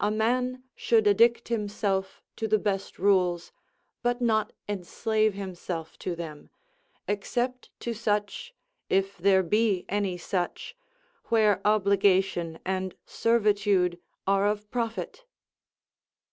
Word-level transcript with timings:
A 0.00 0.10
man 0.10 0.64
should 0.74 1.06
addict 1.06 1.46
himself 1.46 2.20
to 2.34 2.48
the 2.48 2.58
best 2.58 2.98
rules, 2.98 3.52
but 4.02 4.20
not 4.20 4.52
enslave 4.68 5.34
himself 5.34 5.96
to 6.00 6.16
them, 6.16 6.50
except 7.06 7.70
to 7.78 7.94
such, 7.94 8.52
if 8.90 9.16
there 9.18 9.44
be 9.44 9.84
any 9.88 10.18
such, 10.18 10.76
where 11.26 11.60
obligation 11.64 12.58
and 12.66 12.96
servitude 13.06 14.00
are 14.26 14.48
of 14.48 14.68
profit. 14.72 15.24